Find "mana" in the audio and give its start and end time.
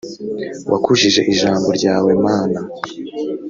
2.25-2.59